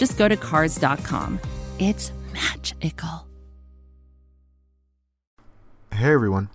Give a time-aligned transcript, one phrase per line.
[0.00, 1.38] just go to Cars.com.
[1.78, 3.26] It's magical.
[5.92, 6.48] Hey everyone,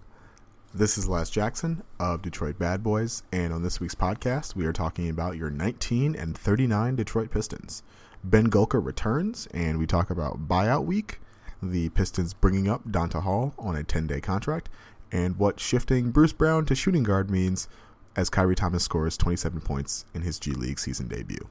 [0.73, 4.73] this is Laz Jackson of Detroit Bad Boys, and on this week's podcast, we are
[4.73, 7.83] talking about your 19 and 39 Detroit Pistons.
[8.23, 11.19] Ben Gulker returns, and we talk about buyout week,
[11.61, 14.69] the Pistons bringing up Donta Hall on a 10 day contract,
[15.11, 17.67] and what shifting Bruce Brown to shooting guard means
[18.15, 21.47] as Khyri Thomas scores 27 points in his G League season debut.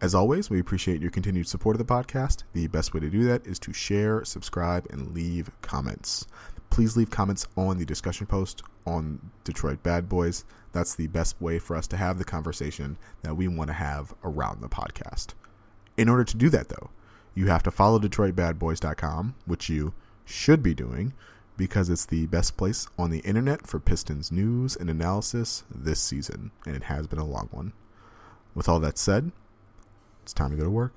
[0.00, 2.44] As always, we appreciate your continued support of the podcast.
[2.52, 6.26] The best way to do that is to share, subscribe, and leave comments
[6.70, 10.44] please leave comments on the discussion post on Detroit Bad Boys.
[10.72, 14.14] That's the best way for us to have the conversation that we want to have
[14.24, 15.28] around the podcast.
[15.96, 16.90] In order to do that, though,
[17.34, 21.14] you have to follow DetroitBadBoys.com, which you should be doing
[21.56, 26.52] because it's the best place on the internet for Pistons news and analysis this season,
[26.64, 27.72] and it has been a long one.
[28.54, 29.32] With all that said,
[30.28, 30.92] it's time to go to work.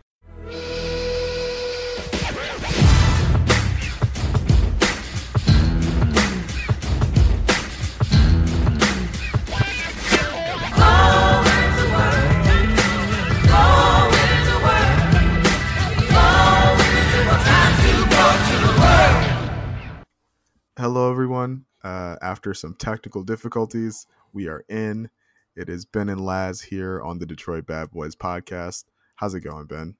[20.77, 21.63] Hello, everyone.
[21.85, 25.09] Uh, after some technical difficulties, we are in.
[25.55, 28.83] It is Ben and Laz here on the Detroit Bad Boys podcast.
[29.21, 29.93] How's it going, Ben?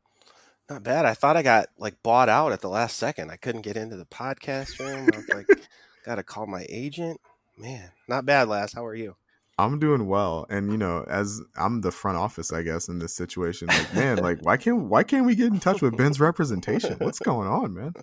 [0.67, 1.05] Not bad.
[1.05, 3.29] I thought I got like bought out at the last second.
[3.29, 5.07] I couldn't get into the podcast room.
[5.13, 5.47] I was like,
[6.05, 7.21] got to call my agent.
[7.55, 8.73] Man, not bad, Laz.
[8.73, 9.15] How are you?
[9.59, 13.13] I'm doing well, and you know, as I'm the front office, I guess in this
[13.13, 16.95] situation, like man, like why can't why can't we get in touch with Ben's representation?
[16.97, 17.93] What's going on, man?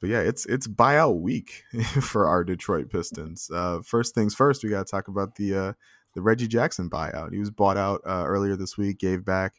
[0.00, 1.64] but yeah, it's it's buyout week
[2.00, 3.50] for our Detroit Pistons.
[3.52, 5.72] Uh, first things first, we got to talk about the uh,
[6.14, 7.32] the Reggie Jackson buyout.
[7.32, 9.54] He was bought out uh, earlier this week, gave back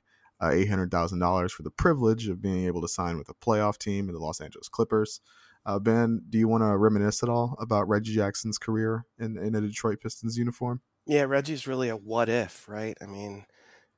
[0.45, 3.33] uh, eight hundred thousand dollars for the privilege of being able to sign with a
[3.33, 5.21] playoff team in the Los Angeles Clippers.
[5.65, 9.55] Uh, ben, do you want to reminisce at all about Reggie Jackson's career in, in
[9.55, 10.81] a Detroit Pistons uniform?
[11.07, 12.95] Yeah, Reggie's really a what if, right?
[13.01, 13.45] I mean,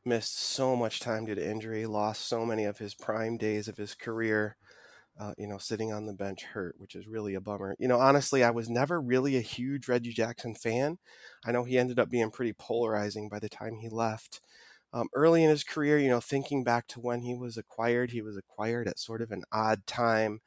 [0.06, 3.76] missed so much time due to injury, lost so many of his prime days of
[3.76, 4.56] his career
[5.20, 7.76] uh, you know, sitting on the bench hurt, which is really a bummer.
[7.80, 11.00] You know, honestly, I was never really a huge Reggie Jackson fan.
[11.46, 14.42] I know he ended up being pretty polarizing by the time he left.
[14.94, 18.22] Um, early in his career, you know, thinking back to when he was acquired, he
[18.22, 20.40] was acquired at sort of an odd time.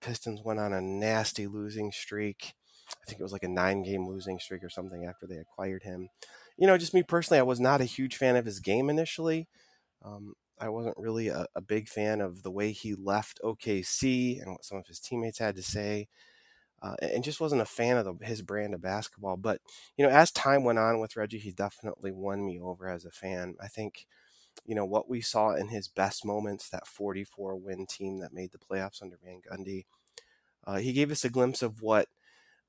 [0.00, 2.54] Pistons went on a nasty losing streak.
[2.90, 5.82] I think it was like a nine game losing streak or something after they acquired
[5.82, 6.08] him.
[6.56, 9.48] You know, just me personally, I was not a huge fan of his game initially.
[10.04, 14.52] Um, I wasn't really a, a, big fan of the way he left OKC and
[14.52, 16.08] what some of his teammates had to say,
[16.82, 19.36] uh, and just wasn't a fan of the, his brand of basketball.
[19.36, 19.60] But
[19.96, 23.10] you know, as time went on with Reggie, he definitely won me over as a
[23.10, 23.56] fan.
[23.60, 24.06] I think,
[24.64, 28.52] you know, what we saw in his best moments, that 44 win team that made
[28.52, 29.84] the playoffs under Van Gundy,
[30.66, 32.08] uh, he gave us a glimpse of what.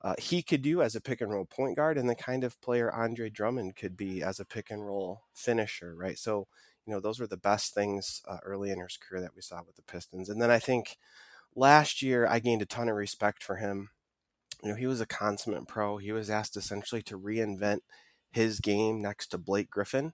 [0.02, 2.58] Uh, he could do as a pick and roll point guard and the kind of
[2.62, 6.16] player Andre Drummond could be as a pick and roll finisher, right?
[6.16, 6.46] So,
[6.86, 9.60] you know, those were the best things uh, early in his career that we saw
[9.66, 10.30] with the Pistons.
[10.30, 10.96] And then I think
[11.54, 13.90] last year I gained a ton of respect for him.
[14.62, 15.96] You know, he was a consummate pro.
[15.98, 17.80] He was asked essentially to reinvent
[18.30, 20.12] his game next to Blake Griffin,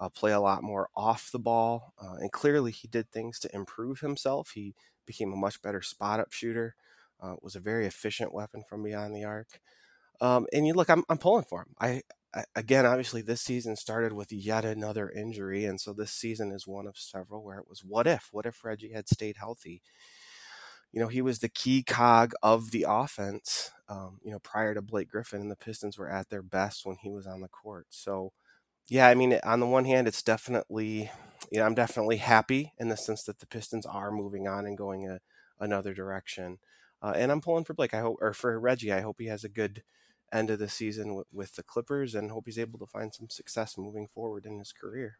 [0.00, 1.92] uh, play a lot more off the ball.
[2.02, 4.52] Uh, and clearly he did things to improve himself.
[4.54, 4.74] He
[5.06, 6.74] became a much better spot up shooter,
[7.20, 9.60] uh, was a very efficient weapon from beyond the arc.
[10.20, 11.74] Um, and you look, I'm, I'm pulling for him.
[11.80, 12.02] I,
[12.54, 16.86] again, obviously, this season started with yet another injury, and so this season is one
[16.86, 18.28] of several where it was what if?
[18.32, 19.82] What if Reggie had stayed healthy?
[20.92, 23.70] You know, he was the key cog of the offense.
[23.88, 26.96] Um, you know, prior to Blake Griffin, and the Pistons were at their best when
[27.02, 27.86] he was on the court.
[27.90, 28.32] So,
[28.88, 31.10] yeah, I mean, on the one hand, it's definitely,
[31.50, 34.78] you know, I'm definitely happy in the sense that the Pistons are moving on and
[34.78, 35.20] going a,
[35.60, 36.58] another direction.
[37.02, 37.94] Uh, and I'm pulling for Blake.
[37.94, 39.82] I hope, or for Reggie, I hope he has a good
[40.32, 43.28] end of the season w- with the Clippers and hope he's able to find some
[43.28, 45.18] success moving forward in his career.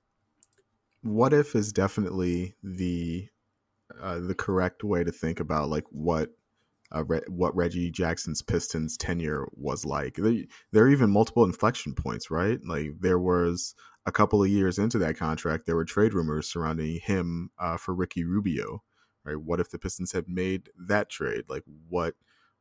[1.03, 3.29] What if is definitely the
[4.01, 6.31] uh, the correct way to think about like what
[6.95, 10.17] uh, Re- what Reggie Jackson's Pistons tenure was like.
[10.17, 10.43] There,
[10.73, 12.59] there are even multiple inflection points, right?
[12.65, 13.75] Like there was
[14.07, 17.95] a couple of years into that contract, there were trade rumors surrounding him uh, for
[17.95, 18.83] Ricky Rubio,
[19.25, 19.37] right?
[19.37, 21.45] What if the Pistons had made that trade?
[21.49, 22.15] Like what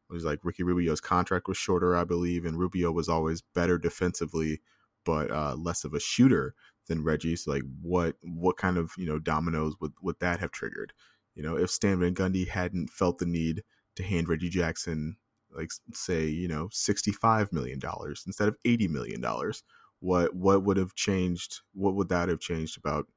[0.10, 4.62] was like Ricky Rubio's contract was shorter, I believe, and Rubio was always better defensively,
[5.06, 6.56] but uh, less of a shooter
[6.88, 7.36] than Reggie.
[7.36, 10.94] So like what what kind of you know dominoes would would that have triggered?
[11.40, 13.64] You know, if Stan Van Gundy hadn't felt the need
[13.96, 15.16] to hand Reggie Jackson
[15.56, 19.64] like say you know 65 million dollars instead of 80 million dollars
[20.00, 23.08] what what would have changed what would that have changed about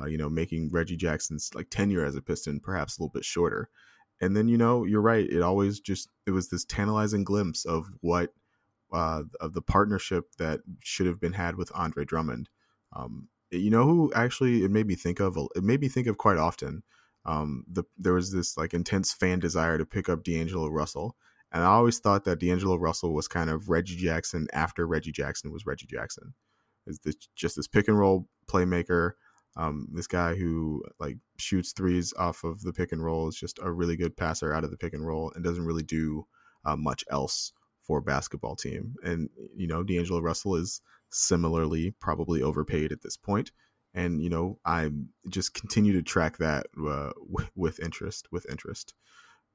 [0.00, 3.24] uh, you know making reggie jackson's like tenure as a piston perhaps a little bit
[3.24, 3.68] shorter?
[4.20, 7.88] And then you know you're right it always just it was this tantalizing glimpse of
[8.00, 8.32] what
[8.92, 12.48] uh, of the partnership that should have been had with andre drummond.
[12.94, 16.16] Um, you know who actually it made me think of it made me think of
[16.16, 16.84] quite often
[17.26, 21.16] um, the there was this like intense fan desire to pick up d'angelo russell
[21.54, 25.52] and I always thought that D'Angelo Russell was kind of Reggie Jackson after Reggie Jackson
[25.52, 26.34] was Reggie Jackson.
[26.84, 29.12] Is this just this pick and roll playmaker?
[29.56, 33.60] Um, this guy who like shoots threes off of the pick and roll is just
[33.62, 36.26] a really good passer out of the pick and roll and doesn't really do
[36.64, 38.96] uh, much else for a basketball team.
[39.04, 40.80] And you know, D'Angelo Russell is
[41.10, 43.52] similarly probably overpaid at this point.
[43.94, 44.90] And you know, I
[45.28, 47.12] just continue to track that uh,
[47.54, 48.28] with interest.
[48.30, 48.94] With interest.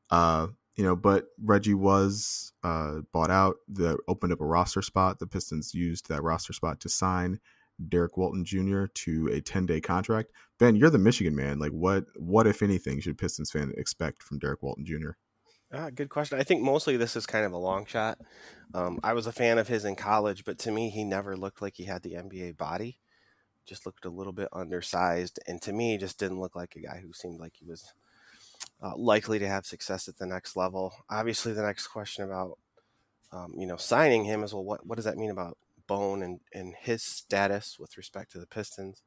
[0.10, 3.58] Uh, you know, but Reggie was uh, bought out.
[3.68, 5.20] That opened up a roster spot.
[5.20, 7.40] The Pistons used that roster spot to sign
[7.88, 8.86] Derek Walton Jr.
[8.86, 10.32] to a 10 day contract.
[10.58, 11.60] Ben, you're the Michigan man.
[11.60, 15.12] Like, what, what if anything, should Pistons fan expect from Derek Walton Jr.?
[15.72, 16.40] Uh, good question.
[16.40, 18.18] I think mostly this is kind of a long shot.
[18.74, 21.62] Um, I was a fan of his in college, but to me, he never looked
[21.62, 23.00] like he had the NBA body.
[23.70, 27.02] Just looked a little bit undersized, and to me, just didn't look like a guy
[27.06, 27.94] who seemed like he was
[28.82, 30.94] uh, likely to have success at the next level.
[31.10, 32.58] Obviously, the next question about
[33.32, 36.40] um, you know signing him is well, what what does that mean about Bone and
[36.52, 39.04] and his status with respect to the Pistons?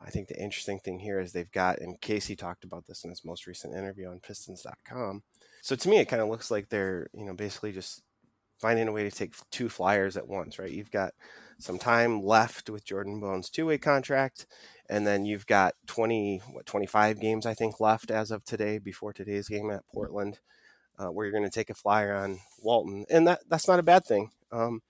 [0.00, 3.10] I think the interesting thing here is they've got, and Casey talked about this in
[3.10, 5.22] his most recent interview on Pistons.com.
[5.60, 8.02] So to me, it kind of looks like they're you know basically just
[8.62, 10.70] finding a way to take two flyers at once, right?
[10.70, 11.12] You've got
[11.58, 14.46] some time left with Jordan Bone's two-way contract,
[14.88, 19.12] and then you've got 20 what 25 games I think left as of today before
[19.12, 20.38] today's game at Portland,
[20.96, 23.82] uh, where you're going to take a flyer on Walton, and that that's not a
[23.82, 24.30] bad thing.
[24.52, 24.80] Um,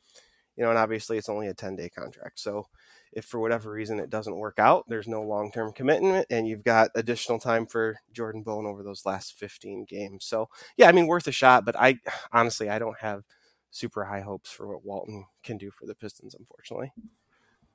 [0.54, 2.66] you know, and obviously it's only a 10 day contract, so
[3.12, 6.64] if for whatever reason it doesn't work out, there's no long term commitment, and you've
[6.64, 10.26] got additional time for Jordan Bone over those last 15 games.
[10.26, 11.98] So yeah, I mean worth a shot, but I
[12.32, 13.24] honestly I don't have
[13.72, 16.92] super high hopes for what Walton can do for the Pistons, unfortunately.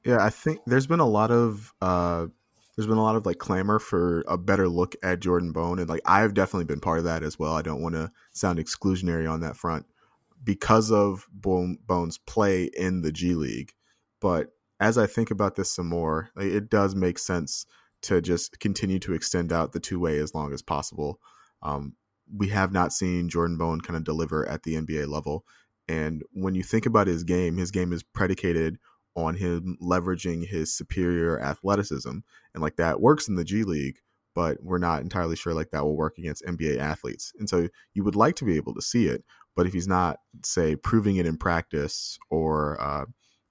[0.06, 2.28] Yeah, I think there's been a lot of uh,
[2.76, 5.90] there's been a lot of like clamor for a better look at Jordan Bone, and
[5.90, 7.54] like I've definitely been part of that as well.
[7.54, 9.86] I don't want to sound exclusionary on that front
[10.44, 13.74] because of Bone, Bone's play in the G League,
[14.22, 17.66] but as I think about this some more, like, it does make sense
[18.04, 21.20] to just continue to extend out the two way as long as possible.
[21.64, 21.96] Um,
[22.32, 25.46] we have not seen Jordan Bone kind of deliver at the NBA level.
[25.88, 28.78] And when you think about his game, his game is predicated
[29.16, 32.10] on him leveraging his superior athleticism.
[32.54, 34.00] And like that works in the G League,
[34.36, 37.34] but we're not entirely sure like that will work against NBA athletes.
[37.40, 39.24] And so you would like to be able to see it,
[39.56, 43.06] but if he's not, say, proving it in practice or uh,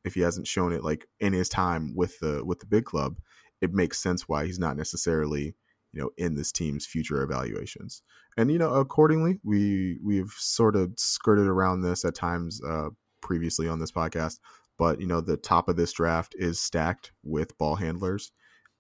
[0.05, 3.17] if he hasn't shown it like in his time with the with the big club,
[3.61, 5.57] it makes sense why he's not necessarily
[5.93, 8.03] you know in this team's future evaluations
[8.37, 12.89] and you know accordingly we we've sort of skirted around this at times uh,
[13.23, 14.39] previously on this podcast
[14.79, 18.33] but you know the top of this draft is stacked with ball handlers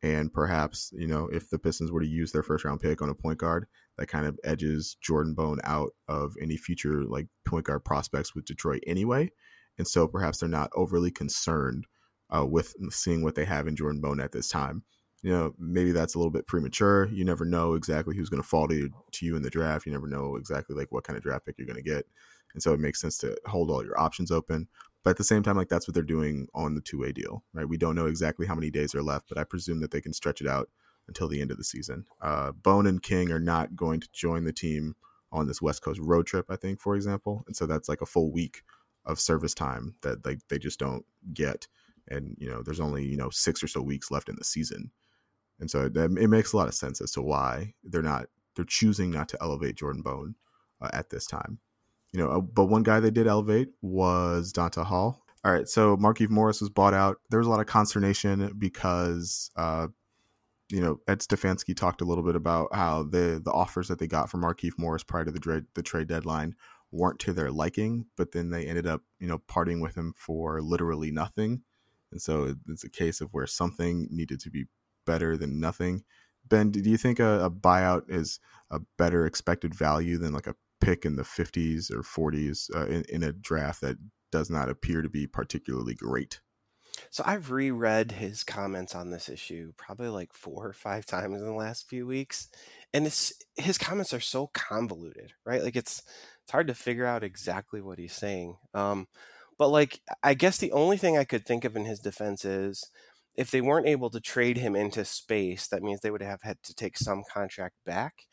[0.02, 3.08] and perhaps you know if the pistons were to use their first round pick on
[3.08, 7.64] a point guard that kind of edges jordan bone out of any future like point
[7.64, 9.30] guard prospects with detroit anyway
[9.78, 11.86] and so perhaps they're not overly concerned
[12.34, 14.82] uh, with seeing what they have in jordan bone at this time
[15.26, 17.06] you know, maybe that's a little bit premature.
[17.06, 19.85] You never know exactly who's going to fall to you, to you in the draft.
[19.85, 22.06] You never know exactly like what kind of draft pick you're going to get.
[22.54, 24.68] And so it makes sense to hold all your options open.
[25.02, 27.42] But at the same time, like that's what they're doing on the two way deal,
[27.52, 27.68] right?
[27.68, 30.12] We don't know exactly how many days are left, but I presume that they can
[30.12, 30.71] stretch it out
[31.09, 32.04] until the end of the season.
[32.23, 34.95] Uh, Bone and King are not going to join the team
[35.33, 37.42] on this West Coast road trip, I think, for example.
[37.49, 38.62] And so that's like a full week
[39.04, 41.04] of service time that like they just don't
[41.35, 41.66] get.
[42.06, 44.92] And you know, there's only you know six or so weeks left in the season
[45.60, 48.64] and so it, it makes a lot of sense as to why they're not they're
[48.64, 50.34] choosing not to elevate Jordan Bone
[50.80, 51.58] uh, at this time.
[52.12, 55.22] You know, uh, but one guy they did elevate was Donta Hall.
[55.44, 57.18] All right, so Markieff Morris was bought out.
[57.30, 59.88] There was a lot of consternation because, uh,
[60.70, 64.08] you know, Ed Stefanski talked a little bit about how the the offers that they
[64.08, 66.56] got from Markieff Morris prior to the trade the trade deadline
[66.90, 70.60] weren't to their liking, but then they ended up, you know, parting with him for
[70.62, 71.62] literally nothing.
[72.10, 74.66] And so it's a case of where something needed to be
[75.06, 76.04] better than nothing.
[76.48, 78.38] Ben, do you think a, a buyout is
[78.70, 83.04] a better expected value than like a pick in the 50s or 40s uh, in,
[83.08, 83.96] in a draft that
[84.30, 86.40] does not appear to be particularly great?
[87.10, 91.46] So I've reread his comments on this issue probably like four or five times in
[91.46, 92.48] the last few weeks,
[92.92, 95.62] and it's his comments are so convoluted, right?
[95.62, 96.02] Like it's
[96.42, 98.56] it's hard to figure out exactly what he's saying.
[98.72, 99.08] Um,
[99.58, 102.90] but like I guess the only thing I could think of in his defense is
[103.36, 106.62] if they weren't able to trade him into space, that means they would have had
[106.62, 108.26] to take some contract back.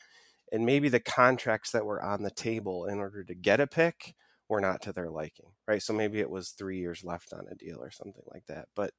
[0.51, 4.15] And maybe the contracts that were on the table in order to get a pick
[4.47, 5.81] were not to their liking, right?
[5.81, 8.67] So maybe it was three years left on a deal or something like that.
[8.75, 8.91] But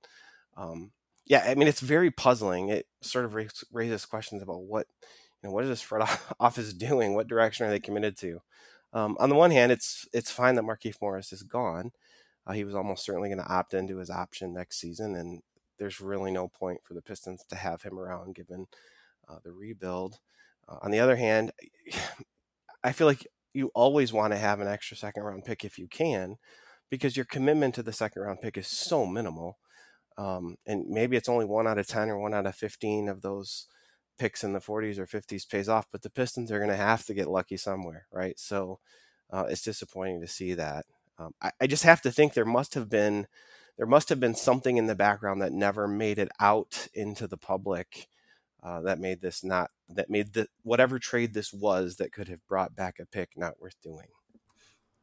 [0.57, 0.91] um,
[1.27, 2.69] yeah, I mean, it's very puzzling.
[2.69, 3.35] It sort of
[3.73, 4.87] raises questions about what,
[5.43, 6.09] you know, what is this front
[6.41, 7.15] office doing?
[7.15, 8.41] What direction are they committed to?
[8.93, 11.91] Um, on the one hand, it's it's fine that Markieff Morris is gone.
[12.47, 15.43] Uh, he was almost certainly going to opt into his option next season, and
[15.79, 18.67] there's really no point for the Pistons to have him around given
[19.29, 20.19] uh, the rebuild.
[20.69, 21.53] Uh, on the other hand,
[22.85, 25.89] I feel like you always want to have an extra second round pick if you
[25.89, 26.37] can,
[26.91, 29.59] because your commitment to the second round pick is so minimal.
[30.17, 33.23] Um, and maybe it's only one out of 10 or one out of 15 of
[33.23, 33.67] those
[34.19, 37.05] picks in the 40s or 50s pays off, but the Pistons are going to have
[37.07, 38.39] to get lucky somewhere, right?
[38.39, 38.79] So
[39.31, 40.85] uh, it's disappointing to see that.
[41.19, 43.29] Um, I, I, just have to think there must have been
[43.77, 47.37] there must have been something in the background that never made it out into the
[47.37, 48.09] public
[48.63, 52.47] uh, that made this not that made the whatever trade this was that could have
[52.49, 54.07] brought back a pick not worth doing.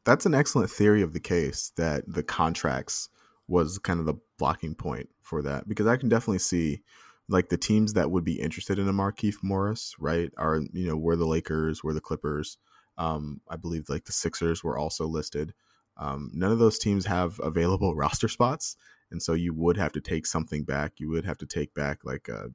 [0.04, 3.08] That's an excellent theory of the case that the contracts
[3.46, 6.82] was kind of the blocking point for that because I can definitely see
[7.28, 10.32] like the teams that would be interested in a Markieff Morris, right?
[10.36, 12.58] Are you know were the Lakers, were the Clippers.
[12.98, 15.54] Um, I believe like the Sixers were also listed.
[15.96, 18.76] Um, none of those teams have available roster spots,
[19.10, 20.94] and so you would have to take something back.
[20.98, 22.48] You would have to take back like uh,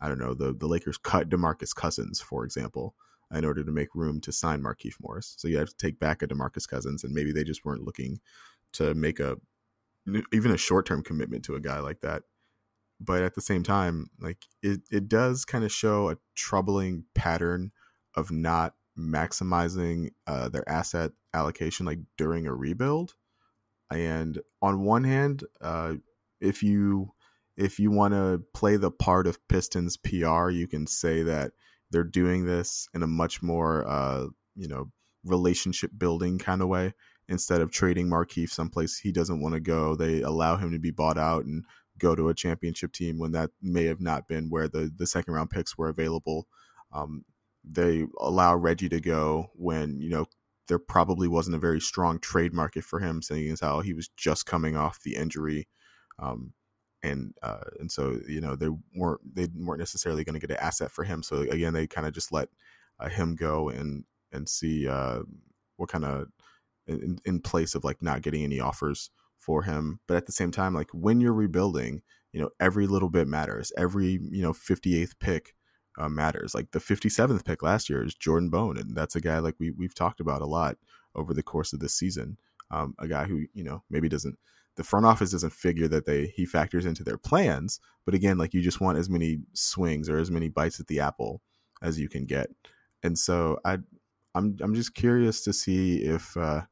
[0.00, 2.94] I don't know the the Lakers cut Demarcus Cousins, for example,
[3.32, 5.34] in order to make room to sign Markieff Morris.
[5.38, 8.20] So you have to take back a Demarcus Cousins, and maybe they just weren't looking
[8.72, 9.36] to make a
[10.32, 12.22] even a short term commitment to a guy like that.
[13.00, 17.72] But at the same time, like it, it does kind of show a troubling pattern
[18.14, 23.14] of not maximizing uh, their asset allocation like during a rebuild.
[23.90, 25.94] And on one hand, uh,
[26.40, 27.12] if you
[27.56, 31.52] if you want to play the part of Pistons PR, you can say that
[31.90, 34.26] they're doing this in a much more uh,
[34.56, 34.90] you know
[35.24, 36.94] relationship building kind of way.
[37.28, 40.90] Instead of trading Markieff someplace he doesn't want to go, they allow him to be
[40.90, 41.64] bought out and
[41.98, 45.34] go to a championship team when that may have not been where the the second
[45.34, 46.46] round picks were available.
[46.92, 47.24] Um,
[47.64, 50.26] they allow Reggie to go when you know
[50.68, 54.08] there probably wasn't a very strong trade market for him, seeing as how he was
[54.16, 55.68] just coming off the injury,
[56.18, 56.52] um,
[57.02, 60.64] and uh, and so you know they weren't they weren't necessarily going to get an
[60.64, 61.22] asset for him.
[61.22, 62.48] So again, they kind of just let
[62.98, 65.20] uh, him go and and see uh,
[65.76, 66.28] what kind of
[66.86, 70.00] in, in place of like not getting any offers for him.
[70.06, 72.02] But at the same time, like when you're rebuilding,
[72.32, 73.72] you know every little bit matters.
[73.76, 75.54] Every you know 58th pick
[75.98, 76.54] uh, matters.
[76.54, 79.70] Like the 57th pick last year is Jordan Bone, and that's a guy like we
[79.70, 80.76] we've talked about a lot
[81.14, 82.38] over the course of this season.
[82.70, 84.38] Um, a guy who you know maybe doesn't
[84.76, 88.54] the front office doesn't figure that they he factors into their plans, but again, like
[88.54, 91.40] you just want as many swings or as many bites at the apple
[91.82, 92.48] as you can get,
[93.02, 93.78] and so I
[94.34, 96.36] I'm I'm just curious to see if.
[96.36, 96.62] Uh,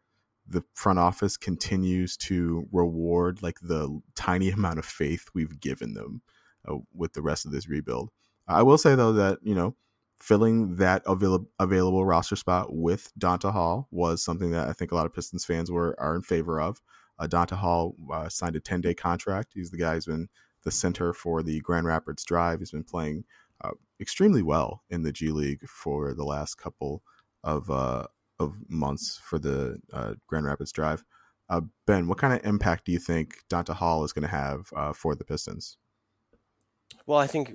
[0.45, 6.21] the front office continues to reward like the tiny amount of faith we've given them
[6.69, 8.11] uh, with the rest of this rebuild
[8.49, 9.77] I will say though that you know
[10.23, 14.95] filling that avail- available roster spot with Donta Hall was something that I think a
[14.95, 16.81] lot of Pistons fans were are in favor of.
[17.19, 19.53] Uh, Donta Hall uh, signed a 10 day contract.
[19.55, 20.29] He's the guy who's been
[20.63, 22.61] the center for the Grand Rapids Drive.
[22.61, 23.25] He's been playing
[23.63, 27.03] uh, extremely well in the G League for the last couple
[27.43, 28.07] of uh,
[28.39, 31.05] of months for the uh, Grand Rapids Drive.
[31.49, 34.97] Uh, ben, what kind of impact do you think Donta Hall is going to have
[34.97, 35.77] for the Pistons?
[37.07, 37.53] Well, I think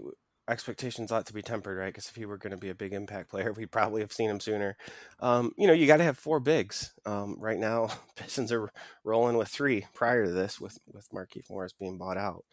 [0.50, 1.88] expectations ought to be tempered, right?
[1.88, 4.30] Because if he were going to be a big impact player, we'd probably have seen
[4.30, 4.78] him sooner.
[5.20, 6.94] Um, you know, you got to have four bigs.
[7.06, 8.72] Um, right now, Pistons are
[9.04, 12.46] rolling with three prior to this, with with Markieff Morris being bought out.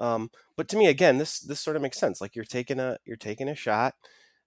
[0.00, 2.20] Um, but to me, again, this this sort of makes sense.
[2.20, 3.94] Like you're taking a you're taking a shot,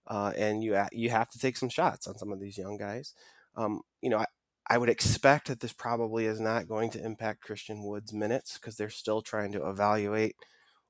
[0.07, 3.13] uh, and you you have to take some shots on some of these young guys.
[3.55, 4.25] Um, you know, I,
[4.69, 8.75] I would expect that this probably is not going to impact Christian Wood's minutes because
[8.75, 10.35] they're still trying to evaluate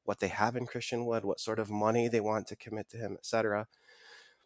[0.07, 2.97] what they have in Christian Wood, what sort of money they want to commit to
[2.97, 3.67] him, etc.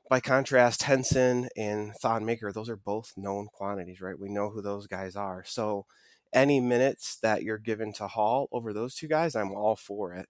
[0.09, 4.17] By contrast, Henson and Thon Maker, those are both known quantities, right?
[4.19, 5.43] We know who those guys are.
[5.45, 5.85] So
[6.33, 10.27] any minutes that you're given to Hall over those two guys, I'm all for it.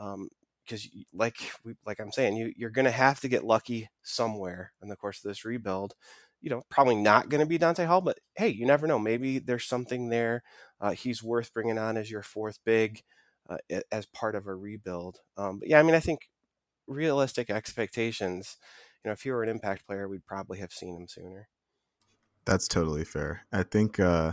[0.00, 0.30] Um,
[0.64, 4.72] because like we, like I'm saying, you you're going to have to get lucky somewhere
[4.82, 5.94] in the course of this rebuild.
[6.40, 8.98] You know, probably not going to be Donta Hall, but hey, you never know.
[8.98, 10.42] Maybe there's something there.
[10.80, 13.02] Uh, he's worth bringing on as your fourth big
[13.48, 13.58] uh,
[13.90, 15.20] as part of a rebuild.
[15.36, 16.28] Um, but yeah, I mean, I think
[16.86, 18.56] realistic expectations.
[19.04, 21.48] You know, if he were an impact player, we'd probably have seen him sooner.
[22.44, 23.46] That's totally fair.
[23.52, 24.32] I think uh,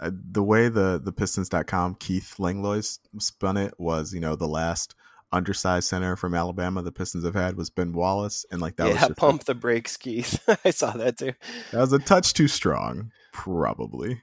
[0.00, 4.94] uh the way the the Pistons.com Keith Langlois spun it was, you know, the last
[5.30, 9.06] undersized center from Alabama the Pistons have had was Ben Wallace, and like that yeah,
[9.06, 10.42] was pump the brakes, Keith.
[10.64, 11.32] I saw that too.
[11.72, 14.22] That was a touch too strong, probably.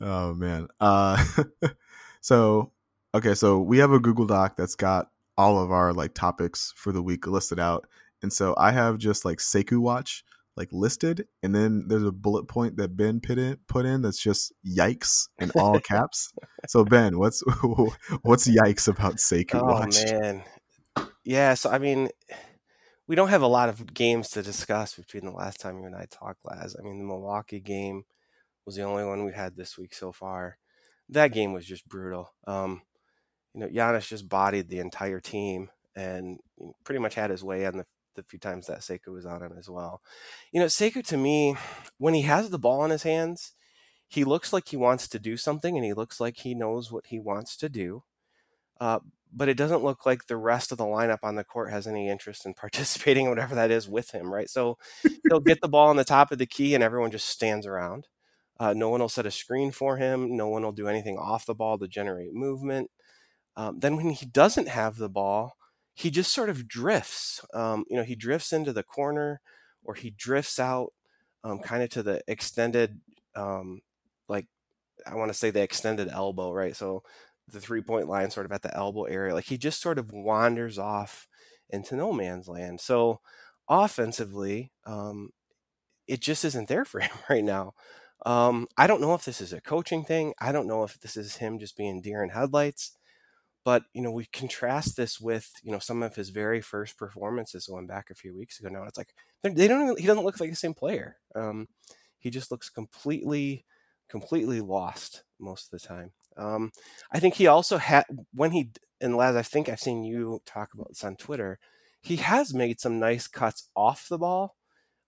[0.00, 0.68] Oh man.
[0.80, 1.24] Uh,
[2.20, 2.72] so
[3.14, 6.92] okay, so we have a Google Doc that's got all of our like topics for
[6.92, 7.86] the week listed out,
[8.22, 10.24] and so I have just like Sekou watch
[10.56, 14.20] like listed, and then there's a bullet point that Ben put in put in that's
[14.20, 16.32] just yikes in all caps.
[16.68, 17.42] so Ben, what's
[18.22, 19.96] what's yikes about Sekou oh, watch?
[20.04, 20.44] man,
[21.24, 21.54] yeah.
[21.54, 22.08] So I mean,
[23.06, 25.96] we don't have a lot of games to discuss between the last time you and
[25.96, 26.76] I talked last.
[26.78, 28.04] I mean, the Milwaukee game
[28.64, 30.58] was the only one we had this week so far.
[31.08, 32.32] That game was just brutal.
[32.46, 32.82] Um,
[33.54, 36.38] you know, Giannis just bodied the entire team and
[36.84, 39.52] pretty much had his way on the, the few times that Sekou was on him
[39.56, 40.02] as well.
[40.52, 41.56] You know, Sekou to me,
[41.98, 43.52] when he has the ball in his hands,
[44.08, 47.06] he looks like he wants to do something and he looks like he knows what
[47.06, 48.02] he wants to do.
[48.80, 48.98] Uh,
[49.32, 52.08] but it doesn't look like the rest of the lineup on the court has any
[52.08, 54.50] interest in participating, whatever that is, with him, right?
[54.50, 54.78] So
[55.28, 58.08] he'll get the ball on the top of the key and everyone just stands around.
[58.58, 60.36] Uh, no one will set a screen for him.
[60.36, 62.90] No one will do anything off the ball to generate movement.
[63.56, 65.56] Um, then when he doesn't have the ball,
[65.94, 67.40] he just sort of drifts.
[67.54, 69.40] Um, you know, he drifts into the corner
[69.84, 70.92] or he drifts out
[71.44, 73.00] um, kind of to the extended,
[73.36, 73.80] um,
[74.28, 74.46] like
[75.06, 76.76] I want to say the extended elbow, right?
[76.76, 77.02] So
[77.48, 79.34] the three point line sort of at the elbow area.
[79.34, 81.28] Like he just sort of wanders off
[81.70, 82.80] into no man's land.
[82.80, 83.20] So
[83.68, 85.30] offensively, um,
[86.06, 87.74] it just isn't there for him right now.
[88.26, 90.34] Um, I don't know if this is a coaching thing.
[90.40, 92.96] I don't know if this is him just being deer in headlights.
[93.64, 97.66] But you know, we contrast this with you know some of his very first performances
[97.66, 98.68] going back a few weeks ago.
[98.68, 99.82] Now it's like they don't.
[99.82, 101.16] Even, he doesn't look like the same player.
[101.34, 101.68] Um,
[102.18, 103.64] he just looks completely,
[104.08, 106.12] completely lost most of the time.
[106.36, 106.72] Um,
[107.12, 109.36] I think he also had when he and Laz.
[109.36, 111.58] I think I've seen you talk about this on Twitter.
[112.02, 114.56] He has made some nice cuts off the ball,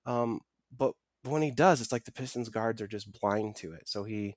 [0.07, 0.41] um,
[0.77, 0.93] but
[1.25, 3.89] when he does, it's like the Pistons guards are just blind to it.
[3.89, 4.37] So he,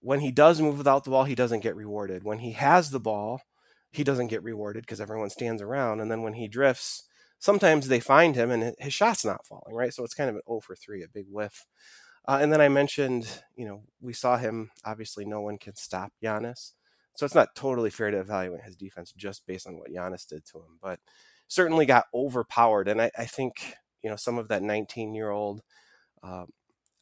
[0.00, 2.24] when he does move without the ball, he doesn't get rewarded.
[2.24, 3.42] When he has the ball,
[3.90, 6.00] he doesn't get rewarded because everyone stands around.
[6.00, 7.04] And then when he drifts,
[7.38, 9.92] sometimes they find him and his shot's not falling, right?
[9.92, 11.66] So it's kind of an 0 for 3, a big whiff.
[12.26, 14.70] Uh, and then I mentioned, you know, we saw him.
[14.84, 16.72] Obviously, no one can stop Giannis.
[17.14, 20.44] So it's not totally fair to evaluate his defense just based on what Giannis did
[20.46, 21.00] to him, but
[21.48, 22.88] certainly got overpowered.
[22.88, 25.62] And I, I think you know some of that 19 year old
[26.22, 26.44] uh,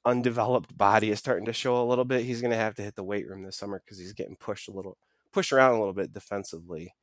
[0.04, 2.24] undeveloped body is starting to show a little bit.
[2.24, 4.68] He's going to have to hit the weight room this summer because he's getting pushed
[4.68, 4.96] a little,
[5.32, 6.94] pushed around a little bit defensively.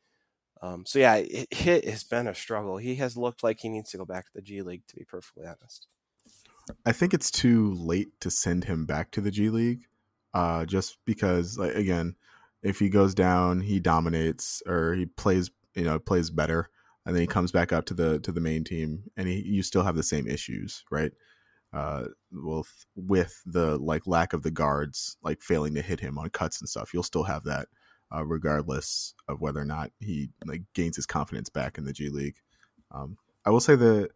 [0.62, 2.78] Um, so yeah, it, hit has been a struggle.
[2.78, 4.88] He has looked like he needs to go back to the G League.
[4.88, 5.88] To be perfectly honest,
[6.86, 9.82] I think it's too late to send him back to the G League,
[10.34, 12.16] uh, just because, like again,
[12.64, 16.70] if he goes down, he dominates or he plays, you know, plays better
[17.06, 19.62] and then he comes back up to the to the main team, and he you
[19.62, 21.12] still have the same issues, right?
[21.76, 26.30] Uh, with with the like lack of the guards like failing to hit him on
[26.30, 27.68] cuts and stuff, you'll still have that,
[28.16, 32.08] uh, regardless of whether or not he like gains his confidence back in the G
[32.10, 32.38] League.
[32.92, 34.10] Um, I will say the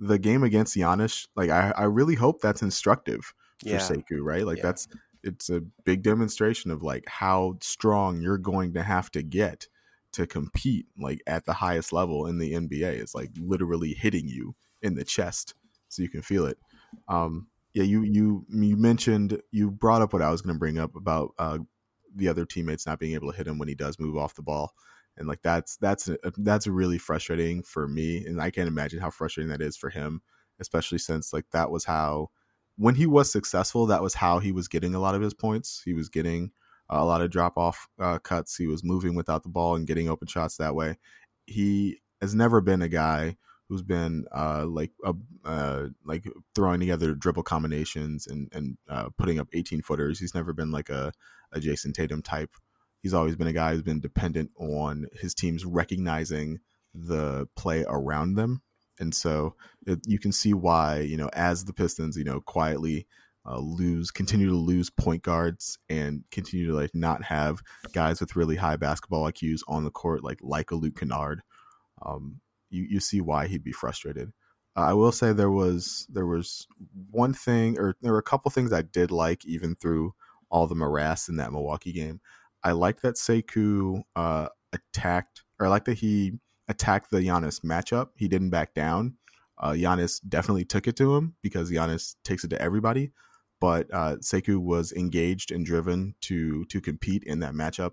[0.00, 3.78] the game against Giannis, like I, I really hope that's instructive for yeah.
[3.78, 4.46] Sekou, right?
[4.46, 4.62] Like yeah.
[4.62, 4.88] that's
[5.22, 9.68] it's a big demonstration of like how strong you're going to have to get
[10.12, 12.98] to compete like at the highest level in the NBA.
[13.00, 15.54] It's like literally hitting you in the chest
[15.88, 16.58] so you can feel it.
[17.08, 20.78] Um, yeah, you you you mentioned you brought up what I was going to bring
[20.78, 21.58] up about uh,
[22.14, 24.42] the other teammates not being able to hit him when he does move off the
[24.42, 24.74] ball,
[25.16, 29.50] and like that's that's that's really frustrating for me, and I can't imagine how frustrating
[29.50, 30.22] that is for him,
[30.60, 32.30] especially since like that was how
[32.76, 35.82] when he was successful, that was how he was getting a lot of his points.
[35.84, 36.50] He was getting
[36.88, 38.56] a lot of drop off uh, cuts.
[38.56, 40.96] He was moving without the ball and getting open shots that way.
[41.46, 43.36] He has never been a guy
[43.68, 44.92] who's been uh, like
[45.44, 46.24] uh, like
[46.54, 50.18] throwing together dribble combinations and and uh, putting up 18 footers.
[50.18, 51.12] He's never been like a,
[51.52, 52.50] a Jayson Tatum type.
[53.02, 56.60] He's always been a guy who's been dependent on his teams recognizing
[56.94, 58.62] the play around them,
[58.98, 59.54] and so
[59.86, 63.06] it, you can see why you know as the Pistons you know quietly
[63.46, 68.36] uh, lose, continue to lose point guards, and continue to like not have guys with
[68.36, 71.42] really high basketball IQs on the court, like like a Luke Kennard.
[72.04, 72.40] Um,
[72.74, 74.32] you you see why he'd be frustrated.
[74.76, 76.66] Uh, I will say there was there was
[77.10, 80.14] one thing, or there were a couple things I did like, even through
[80.50, 82.20] all the morass in that Milwaukee game.
[82.62, 86.32] I like that Sekou uh, attacked, or I like that he
[86.68, 88.08] attacked the Giannis matchup.
[88.16, 89.16] He didn't back down.
[89.58, 93.12] Uh, Giannis definitely took it to him because Giannis takes it to everybody
[93.64, 97.92] but uh, Sekou was engaged and driven to to compete in that matchup,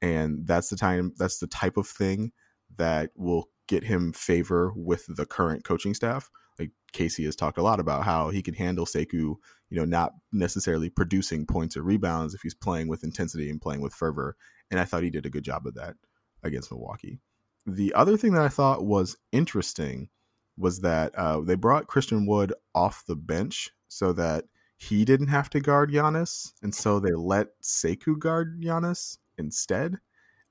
[0.00, 1.12] and that's the time.
[1.18, 2.32] That's the type of thing
[2.76, 6.28] that will get him favor with the current coaching staff.
[6.58, 9.36] Like Casey has talked a lot about how he can handle Sekou, you
[9.70, 13.94] know, not necessarily producing points or rebounds if he's playing with intensity and playing with
[13.94, 14.36] fervor.
[14.72, 15.94] And I thought he did a good job of that
[16.42, 17.20] against Milwaukee.
[17.64, 20.08] The other thing that I thought was interesting
[20.58, 25.48] was that uh, they brought Christian Wood off the bench so that he didn't have
[25.50, 29.98] to guard Giannis, and so they let Sekou guard Giannis instead.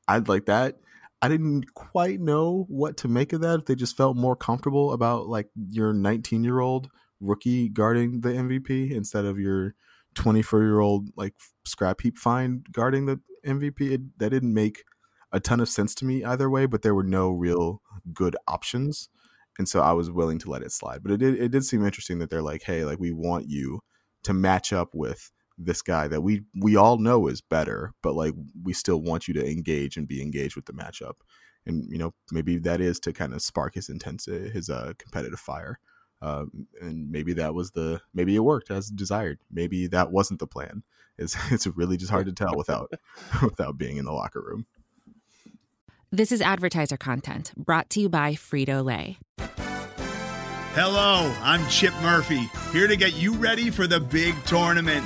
[0.07, 0.79] I'd like that.
[1.21, 3.59] I didn't quite know what to make of that.
[3.59, 8.29] If they just felt more comfortable about like your 19 year old rookie guarding the
[8.29, 9.75] MVP instead of your
[10.15, 11.33] 24 year old like
[11.65, 13.91] scrap heap find guarding the MVP.
[13.91, 14.83] It, that didn't make
[15.31, 17.81] a ton of sense to me either way, but there were no real
[18.13, 19.09] good options.
[19.57, 21.03] And so I was willing to let it slide.
[21.03, 23.81] But it did it did seem interesting that they're like, hey, like we want you
[24.23, 28.33] to match up with this guy that we we all know is better, but like
[28.63, 31.15] we still want you to engage and be engaged with the matchup.
[31.65, 35.39] And you know, maybe that is to kind of spark his intense his uh competitive
[35.39, 35.79] fire.
[36.21, 39.39] Um, and maybe that was the maybe it worked as desired.
[39.51, 40.83] Maybe that wasn't the plan.
[41.17, 42.91] It's it's really just hard to tell without
[43.41, 44.65] without being in the locker room.
[46.11, 49.19] This is advertiser content brought to you by Frito Lay.
[50.73, 55.05] Hello, I'm Chip Murphy, here to get you ready for the big tournament.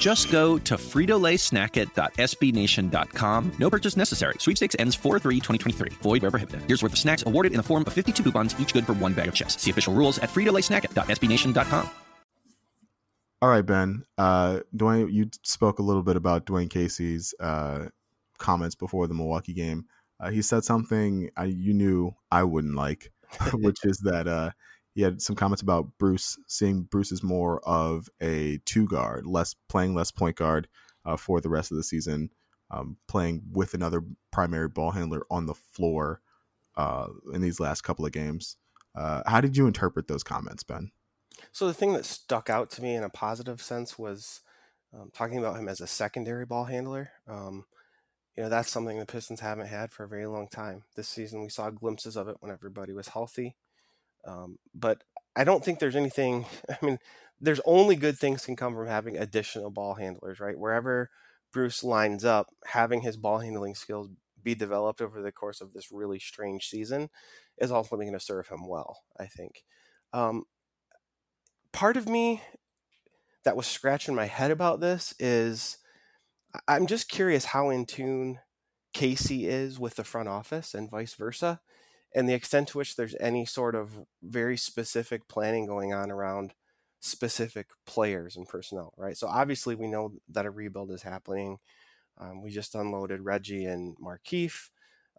[0.00, 3.52] Just go to fritolaysnacket.sbnation.com.
[3.58, 4.34] No purchase necessary.
[4.38, 5.92] Sweepstakes ends 4-3-2023.
[6.02, 6.62] Void where prohibited.
[6.62, 9.12] Here's worth of snacks awarded in the form of 52 coupons, each good for one
[9.12, 9.62] bag of chips.
[9.62, 11.90] See official rules at fritolaysnacket.sbnation.com.
[13.42, 14.04] All right, Ben.
[14.16, 17.86] Uh, Dwane, you spoke a little bit about Dwayne Casey's uh,
[18.38, 19.84] comments before the Milwaukee game.
[20.18, 23.12] Uh, he said something I, you knew I wouldn't like,
[23.52, 24.50] which is that uh,
[24.96, 29.54] he had some comments about Bruce, seeing Bruce as more of a two guard, less
[29.68, 30.68] playing less point guard
[31.04, 32.30] uh, for the rest of the season,
[32.70, 36.22] um, playing with another primary ball handler on the floor
[36.78, 38.56] uh, in these last couple of games.
[38.94, 40.90] Uh, how did you interpret those comments, Ben?
[41.52, 44.40] So the thing that stuck out to me in a positive sense was
[44.94, 47.10] um, talking about him as a secondary ball handler.
[47.28, 47.66] Um,
[48.34, 50.84] you know, that's something the Pistons haven't had for a very long time.
[50.94, 53.56] This season, we saw glimpses of it when everybody was healthy.
[54.26, 55.02] Um, but
[55.34, 56.46] I don't think there's anything.
[56.70, 56.98] I mean,
[57.40, 60.58] there's only good things can come from having additional ball handlers, right?
[60.58, 61.10] Wherever
[61.52, 64.08] Bruce lines up, having his ball handling skills
[64.42, 67.08] be developed over the course of this really strange season
[67.58, 69.02] is ultimately going to serve him well.
[69.18, 69.64] I think.
[70.12, 70.44] Um,
[71.72, 72.42] part of me
[73.44, 75.78] that was scratching my head about this is
[76.66, 78.40] I'm just curious how in tune
[78.92, 81.60] Casey is with the front office and vice versa
[82.16, 86.54] and the extent to which there's any sort of very specific planning going on around
[86.98, 89.18] specific players and personnel, right?
[89.18, 91.58] So obviously we know that a rebuild is happening.
[92.18, 94.70] Um, we just unloaded Reggie and Markieff.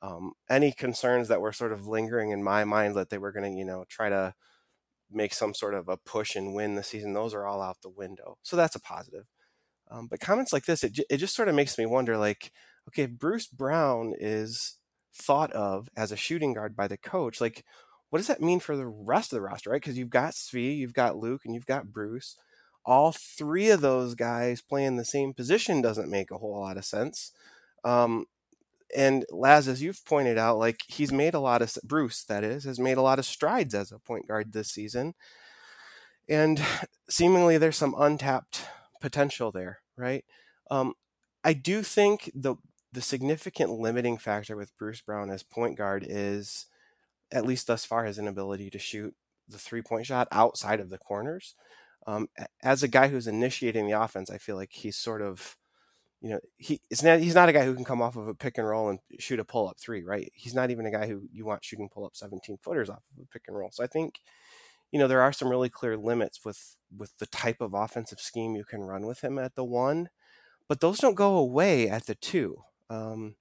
[0.02, 3.52] Um, any concerns that were sort of lingering in my mind that they were going
[3.52, 4.34] to, you know, try to
[5.12, 7.90] make some sort of a push and win the season, those are all out the
[7.90, 8.40] window.
[8.42, 9.26] So that's a positive.
[9.92, 12.52] Um, but comments like this, it, it just sort of makes me wonder, like,
[12.90, 14.78] okay, Bruce Brown is
[15.18, 17.66] thought of as a shooting guard by the coach, like
[18.10, 19.82] what does that mean for the rest of the roster, right?
[19.82, 22.38] Because you've got Svi, you've got Luke, and you've got Bruce.
[22.86, 26.86] All three of those guys playing the same position doesn't make a whole lot of
[26.86, 27.34] sense.
[27.84, 28.26] Um,
[28.96, 32.64] and Laz, as you've pointed out, like he's made a lot of Bruce, that is,
[32.64, 35.16] has made a lot of strides as a point guard this season.
[36.30, 36.62] and
[37.10, 38.64] seemingly there's some untapped
[39.02, 40.26] potential there, right?
[40.70, 40.94] Um,
[41.44, 42.56] I do think the
[42.98, 46.66] the significant limiting factor with Bruce Brown as point guard is,
[47.32, 49.14] at least thus far, his inability to shoot
[49.48, 51.54] the three point shot outside of the corners.
[52.08, 52.28] Um,
[52.64, 55.58] as a guy who's initiating the offense, I feel like he's sort of,
[56.22, 58.34] you know, he is not he's not a guy who can come off of a
[58.34, 60.32] pick and roll and shoot a pull up three, right?
[60.34, 63.22] He's not even a guy who you want shooting pull up 17 footers off of
[63.22, 63.70] a pick and roll.
[63.72, 64.22] So I think,
[64.92, 68.56] you know, there are some really clear limits with with the type of offensive scheme
[68.56, 70.10] you can run with him at the one,
[70.68, 72.64] but those don't go away at the two.
[72.90, 73.36] Um,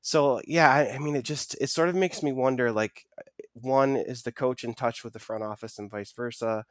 [0.00, 2.72] so yeah, I, I, mean, it just it sort of makes me wonder.
[2.72, 3.04] Like,
[3.52, 6.64] one is the coach in touch with the front office and vice versa,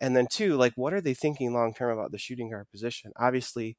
[0.00, 3.12] and then two, like, what are they thinking long term about the shooting guard position?
[3.16, 3.76] Obviously,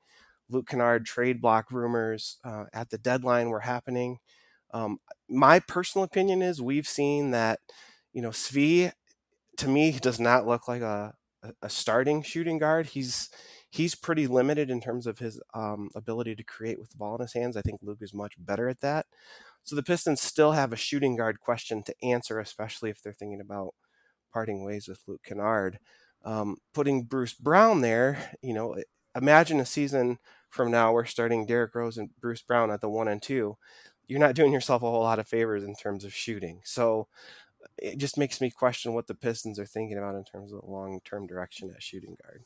[0.50, 4.20] Luke Kennard trade block rumors uh, at the deadline were happening.
[4.74, 7.60] Um, my personal opinion is we've seen that,
[8.14, 8.92] you know, Svi
[9.58, 11.14] to me does not look like a,
[11.62, 12.88] a starting shooting guard.
[12.88, 13.30] He's
[13.70, 17.22] he's pretty limited in terms of his um, ability to create with the ball in
[17.22, 17.58] his hands.
[17.58, 19.06] I think Luke is much better at that.
[19.64, 23.42] So the Pistons still have a shooting guard question to answer, especially if they're thinking
[23.42, 23.74] about
[24.32, 25.80] parting ways with Luke Kennard.
[26.24, 28.78] Um, putting Bruce Brown there, you know,
[29.16, 33.08] imagine a season from now we're starting Derrick Rose and Bruce Brown at the one
[33.08, 33.58] and two.
[34.08, 36.62] You're not doing yourself a whole lot of favors in terms of shooting.
[36.64, 37.08] So
[37.78, 40.72] it just makes me question what the Pistons are thinking about in terms of the
[40.72, 42.44] long term direction at shooting guard.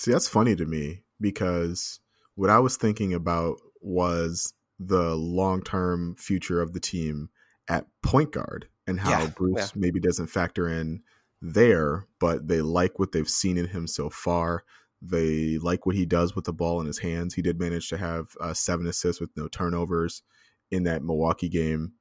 [0.00, 2.00] See, that's funny to me because
[2.34, 7.28] what I was thinking about was the long term future of the team
[7.68, 9.66] at point guard and how yeah, Bruce yeah.
[9.76, 11.02] maybe doesn't factor in
[11.42, 14.64] there, but they like what they've seen in him so far.
[15.02, 17.34] They like what he does with the ball in his hands.
[17.34, 20.22] He did manage to have uh, seven assists with no turnovers
[20.70, 21.92] in that Milwaukee game,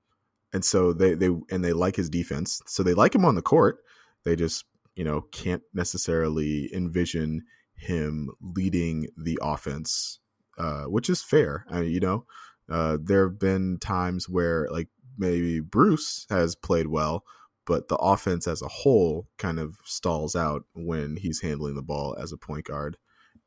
[0.53, 2.62] and so they they and they like his defense.
[2.65, 3.79] So they like him on the court.
[4.23, 4.63] They just
[4.95, 7.43] you know can't necessarily envision
[7.80, 10.20] him leading the offense,
[10.58, 11.65] uh, which is fair.
[11.70, 12.26] I mean, you know,
[12.70, 17.24] uh, there have been times where like maybe Bruce has played well,
[17.65, 22.15] but the offense as a whole kind of stalls out when he's handling the ball
[22.20, 22.98] as a point guard.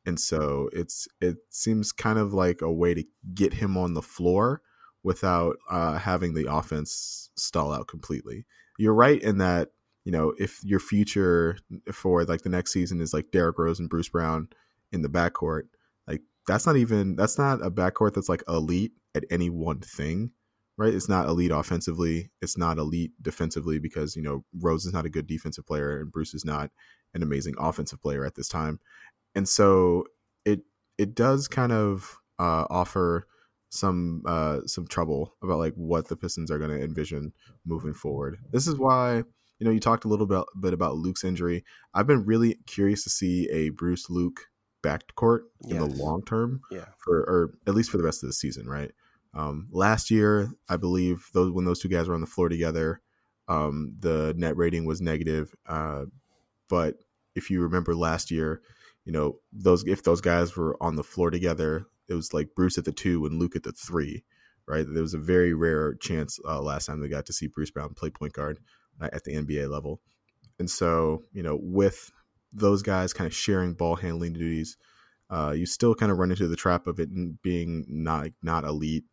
[0.05, 4.03] And so it's it seems kind of like a way to get him on the
[4.03, 4.63] floor
[5.03, 8.45] without uh, having the offense stall out completely.
[8.79, 9.71] You're right in that
[10.05, 11.59] you know, if your future
[11.93, 14.49] for like the next season is like Derrick Rose and Bruce Brown
[14.91, 15.63] in the backcourt,
[16.07, 20.33] like that's not even that's not a backcourt that's like elite at any one thing,
[20.77, 20.93] right?
[20.93, 25.11] It's not elite offensively, it's not elite defensively because you know Rose is not a
[25.11, 26.71] good defensive player and Bruce is not
[27.15, 28.81] an amazing offensive player at this time,
[29.35, 30.05] and so
[30.45, 30.63] it
[30.99, 33.27] it does kind of uh, offer
[33.71, 37.33] some uh, some trouble about like what the Pistons are going to envision
[37.65, 38.39] moving forward.
[38.51, 39.23] This is why
[39.63, 41.65] you know, you talked a little bit, bit about Luke's injury.
[41.95, 44.49] I've been really curious to see a Bruce Luke
[44.83, 45.71] backcourt yes.
[45.71, 48.69] in the long term, yeah, for or at least for the rest of the season,
[48.69, 48.91] right?
[49.35, 53.03] Um, last year, I believe those when those two guys were on the floor together,
[53.47, 55.55] um, the net rating was negative.
[55.65, 56.07] Uh,
[56.69, 56.97] but
[57.37, 58.63] if you remember last year,
[59.05, 62.79] you know those if those guys were on the floor together, it was like Bruce
[62.79, 64.25] at the two and Luke at the three,
[64.67, 64.85] right?
[64.89, 67.95] There was a very rare chance uh, last time they got to see Bruce Brown
[67.95, 68.59] play point guard
[69.13, 70.01] at the NBA level.
[70.59, 72.11] And so, you know, with
[72.53, 74.77] those guys kind of sharing ball handling duties,
[75.31, 77.09] uh, you still kind of run into the trap of it
[77.43, 79.05] being not not elite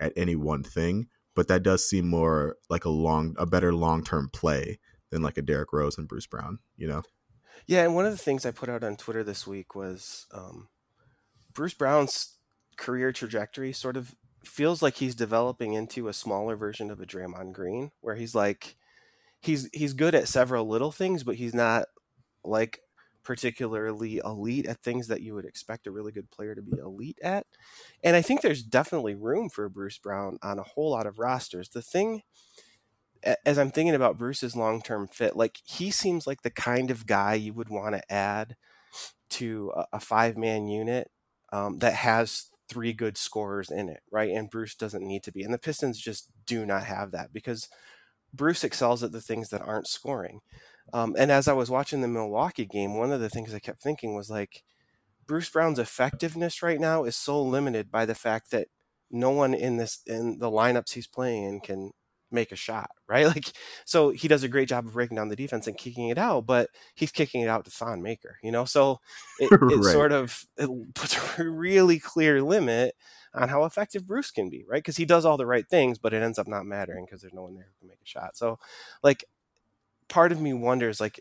[0.00, 1.06] at any one thing.
[1.34, 4.80] But that does seem more like a long, a better long term play
[5.10, 6.58] than like a Derrick Rose and Bruce Brown.
[6.76, 7.02] You know?
[7.66, 10.68] Yeah, and one of the things I put out on Twitter this week was um,
[11.52, 12.38] Bruce Brown's
[12.76, 17.52] career trajectory sort of feels like he's developing into a smaller version of a Draymond
[17.52, 18.76] Green, where he's like
[19.40, 21.86] he's he's good at several little things, but he's not
[22.44, 22.80] like
[23.24, 27.18] particularly elite at things that you would expect a really good player to be elite
[27.22, 27.46] at.
[28.02, 31.68] And I think there's definitely room for Bruce Brown on a whole lot of rosters.
[31.68, 32.22] The thing
[33.44, 37.34] as I'm thinking about Bruce's long-term fit, like he seems like the kind of guy
[37.34, 38.56] you would want to add
[39.30, 41.10] to a, five-man unit
[41.52, 44.30] um, that has three good scorers in it, right?
[44.30, 45.42] And Bruce doesn't need to be.
[45.42, 47.68] And the Pistons just do not have that because
[48.32, 50.40] Bruce excels at the things that aren't scoring.
[50.92, 53.82] Um, and as I was watching the Milwaukee game, one of the things I kept
[53.82, 54.62] thinking was like,
[55.26, 58.68] Bruce Brown's effectiveness right now is so limited by the fact that
[59.10, 61.90] no one in this in the lineups he's playing in can
[62.30, 63.26] make a shot, right?
[63.26, 63.52] Like,
[63.84, 66.46] so he does a great job of breaking down the defense and kicking it out,
[66.46, 68.64] but he's kicking it out to Thon Maker, you know.
[68.64, 68.98] So
[69.38, 69.92] it, it right.
[69.92, 72.94] sort of it puts a really clear limit
[73.38, 74.78] on how effective Bruce can be, right?
[74.78, 77.34] Because he does all the right things, but it ends up not mattering because there's
[77.34, 78.36] no one there who can make a shot.
[78.36, 78.58] So,
[79.02, 79.24] like,
[80.08, 81.20] part of me wonders, like,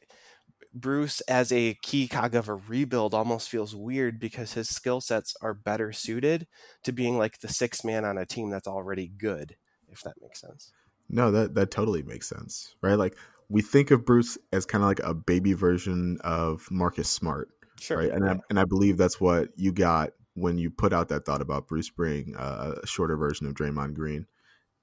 [0.73, 5.36] Bruce as a key cog of a rebuild almost feels weird because his skill sets
[5.41, 6.47] are better suited
[6.84, 9.56] to being like the sixth man on a team that's already good,
[9.89, 10.73] if that makes sense.
[11.10, 12.95] No, that that totally makes sense, right?
[12.95, 13.17] Like
[13.49, 17.49] we think of Bruce as kind of like a baby version of Marcus Smart,
[17.80, 17.97] Sure.
[17.97, 18.12] right?
[18.12, 18.34] And yeah.
[18.34, 21.67] I, and I believe that's what you got when you put out that thought about
[21.67, 24.28] Bruce being uh, a shorter version of Draymond Green,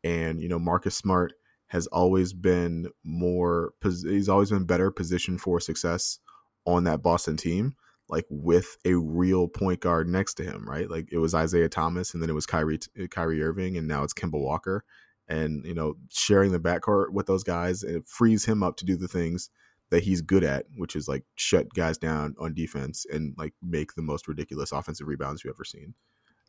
[0.02, 1.32] and you know Marcus Smart
[1.68, 6.18] has always been more he's always been better positioned for success
[6.66, 7.74] on that Boston team
[8.08, 10.90] like with a real point guard next to him right?
[10.90, 14.14] Like it was Isaiah Thomas and then it was Kyrie Kyrie Irving and now it's
[14.14, 14.84] Kemba Walker.
[15.26, 18.96] And you know sharing the backcourt with those guys it frees him up to do
[18.96, 19.50] the things
[19.94, 23.94] that he's good at which is like shut guys down on defense and like make
[23.94, 25.94] the most ridiculous offensive rebounds you've ever seen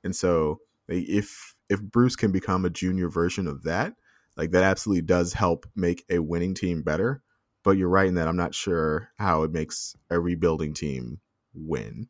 [0.03, 3.93] and so if if Bruce can become a junior version of that
[4.37, 7.21] like that absolutely does help make a winning team better.
[7.63, 11.19] But you're right in that I'm not sure how it makes a rebuilding team
[11.53, 12.09] win.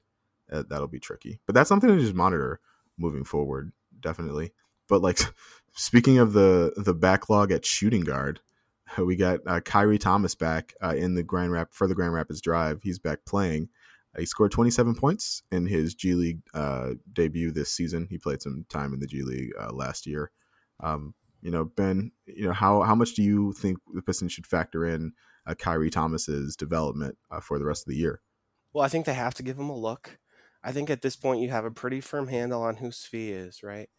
[0.51, 1.39] Uh, that'll be tricky.
[1.45, 2.59] But that's something to just monitor
[2.97, 4.51] moving forward, definitely.
[4.89, 5.19] But like
[5.73, 8.41] speaking of the the backlog at shooting guard,
[9.03, 12.41] we got uh, Khyri Thomas back uh, in the Grand Rap for the Grand Rapids
[12.41, 12.81] Drive.
[12.83, 13.69] He's back playing.
[14.15, 18.07] Uh, he scored 27 points in his G League uh, debut this season.
[18.09, 20.31] He played some time in the G League uh, last year.
[20.79, 24.47] Um, you know, Ben, you know, how how much do you think the Pistons should
[24.47, 25.13] factor in
[25.45, 28.21] uh, Khyri Thomas's development uh, for the rest of the year?
[28.73, 30.19] Well, I think they have to give him a look.
[30.63, 33.61] I think at this point you have a pretty firm handle on who Svi is,
[33.61, 33.89] right?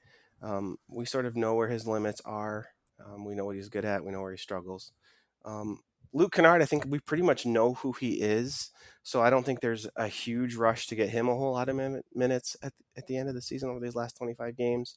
[0.43, 2.67] Um, we sort of know where his limits are.
[3.05, 4.05] Um, we know what he's good at.
[4.05, 4.93] We know where he struggles.
[5.45, 5.81] Um,
[6.13, 8.71] Luke Kennard, I think we pretty much know who he is.
[9.03, 11.77] So I don't think there's a huge rush to get him a whole lot of
[12.15, 14.97] minutes at, at the end of the season over these last 25 games.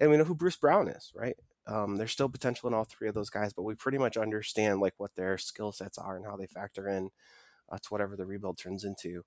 [0.00, 1.36] And we know who Bruce Brown is, right?
[1.66, 4.80] Um, there's still potential in all three of those guys, but we pretty much understand
[4.80, 7.10] like what their skill sets are and how they factor in
[7.70, 9.24] uh, to whatever the rebuild turns into.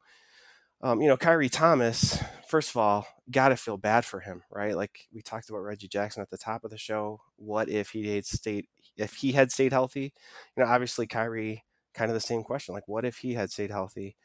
[0.82, 4.76] Um, you know, Khyri Thomas, first of all, got to feel bad for him, right?
[4.76, 7.22] Like we talked about Reggie Jackson at the top of the show.
[7.38, 10.14] What if he had stayed, if he had stayed healthy?
[10.56, 11.62] You know, obviously Khyri,
[11.94, 12.76] kind of the same question.
[12.76, 14.16] Like, what if he had stayed healthy?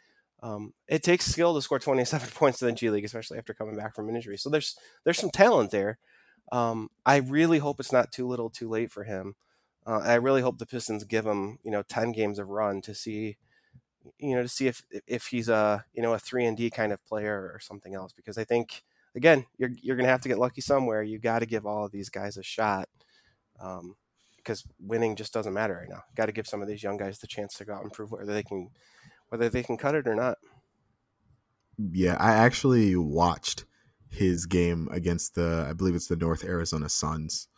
[0.42, 3.76] Um, it takes skill to score 27 points in the G League, especially after coming
[3.76, 4.36] back from an injury.
[4.36, 5.98] So there's there's some talent there.
[6.52, 9.34] Um, I really hope it's not too little, too late for him.
[9.86, 12.94] Uh, I really hope the Pistons give him, you know, ten games of run to
[12.94, 13.36] see,
[14.18, 16.92] you know, to see if if he's a you know a three and D kind
[16.92, 18.12] of player or something else.
[18.12, 18.82] Because I think
[19.14, 21.02] again, you're you're gonna have to get lucky somewhere.
[21.02, 22.88] You got to give all of these guys a shot.
[23.60, 23.96] Um,
[24.36, 26.02] because winning just doesn't matter right now.
[26.16, 28.10] Got to give some of these young guys the chance to go out and prove
[28.10, 28.70] whether they can,
[29.28, 30.38] whether they can cut it or not.
[31.92, 33.64] Yeah, I actually watched
[34.08, 37.48] his game against the I believe it's the North Arizona Suns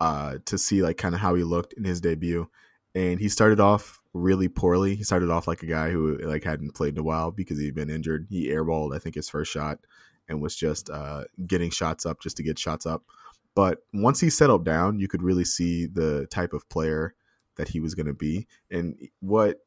[0.00, 2.48] uh, to see like kind of how he looked in his debut.
[2.94, 4.96] And he started off really poorly.
[4.96, 7.74] He started off like a guy who like hadn't played in a while because he'd
[7.74, 8.26] been injured.
[8.28, 9.78] He airballed, I think, his first shot
[10.28, 13.02] and was just uh, getting shots up just to get shots up.
[13.54, 17.14] But once he settled down, you could really see the type of player
[17.56, 18.46] that he was going to be.
[18.70, 19.58] And what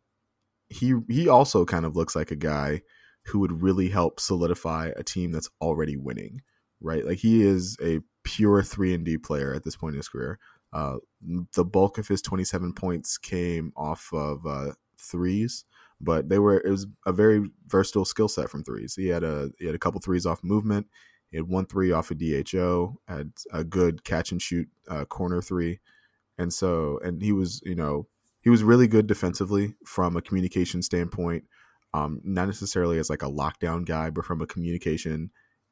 [0.70, 2.82] he he also kind of looks like a guy
[3.26, 6.42] who would really help solidify a team that's already winning,
[6.80, 7.06] right?
[7.06, 10.40] Like he is a pure three and D player at this point in his career.
[10.74, 10.98] Uh,
[11.54, 15.66] the bulk of his 27 points came off of uh, threes,
[16.00, 18.96] but they were it was a very versatile skill set from threes.
[18.96, 20.88] He had a he had a couple threes off movement.
[21.30, 22.98] He had one three off a of DHO.
[23.08, 25.80] Had a good catch and shoot uh, corner three,
[26.38, 28.08] and so and he was you know
[28.42, 31.44] he was really good defensively from a communication standpoint
[31.94, 35.32] um, not necessarily as like a lockdown guy, but from a communication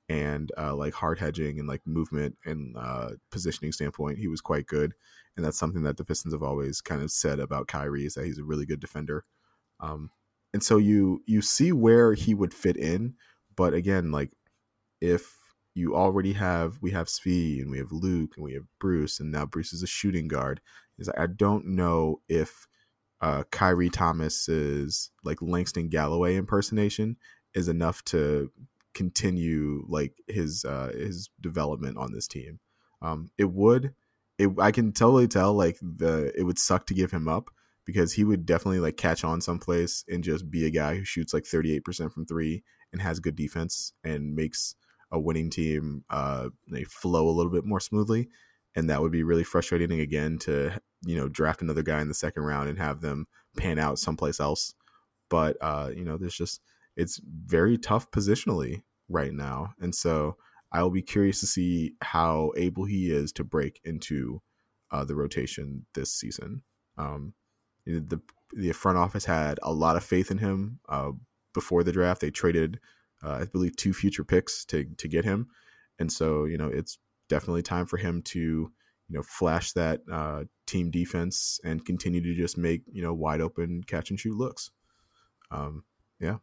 [0.10, 4.66] and uh, like hard hedging and like movement and uh, positioning standpoint, he was quite
[4.66, 4.94] good.
[5.38, 8.26] And that's something that the Pistons have always kind of said about Khyri is that
[8.26, 9.24] he's a really good defender.
[9.80, 10.10] Um,
[10.52, 13.14] and so you you see where he would fit in,
[13.56, 14.32] but again, like
[15.00, 15.38] if
[15.76, 19.32] you already have we have Svi and we have Luke and we have Bruce and
[19.32, 20.60] now Bruce is a shooting guard.
[20.98, 22.68] Is I don't know if
[23.22, 27.18] uh, Khyri Thomas's like Langston Galloway impersonation
[27.54, 28.52] is enough to
[28.94, 32.60] continue like his uh, his development on this team.
[33.02, 33.94] Um, it would,
[34.38, 37.50] it I can totally tell like the it would suck to give him up
[37.86, 41.34] because he would definitely like catch on someplace and just be a guy who shoots
[41.34, 44.76] like 38% from three and has good defense and makes
[45.12, 48.30] a winning team uh, they flow a little bit more smoothly
[48.76, 50.72] and that would be really frustrating again to
[51.06, 53.26] you know draft another guy in the second round and have them
[53.58, 54.74] pan out someplace else
[55.30, 56.62] but uh you know there's just
[57.00, 60.36] it's very tough positionally right now and so
[60.72, 64.42] i will be curious to see how able he is to break into
[64.92, 66.62] uh, the rotation this season
[66.98, 67.34] um
[67.86, 68.20] the
[68.54, 71.12] the front office had a lot of faith in him uh,
[71.54, 72.22] before the draft.
[72.22, 72.80] They traded,
[73.24, 75.48] uh, I believe, two future picks to to get him,
[75.98, 76.98] and so you know it's
[77.28, 78.72] definitely time for him to you
[79.10, 83.84] know flash that uh, team defense and continue to just make you know wide open
[83.84, 84.72] catch and shoot looks.
[85.52, 85.84] Um,
[86.20, 86.38] yeah.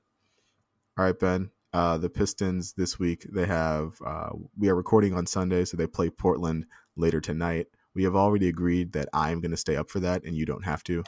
[0.98, 1.50] All right, Ben.
[1.74, 5.86] Uh, the Pistons this week they have uh, we are recording on Sunday, so they
[5.86, 6.64] play Portland
[6.96, 7.66] later tonight.
[7.94, 10.46] We have already agreed that I am going to stay up for that, and you
[10.46, 11.04] don't have to.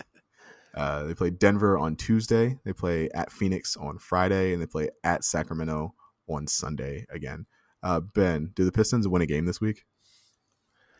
[0.74, 2.58] uh, they play Denver on Tuesday.
[2.66, 5.94] They play at Phoenix on Friday, and they play at Sacramento
[6.28, 7.46] on Sunday again.
[7.82, 9.86] Uh, ben, do the Pistons win a game this week?